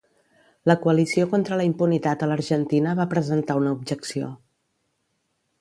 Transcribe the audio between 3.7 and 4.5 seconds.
objecció.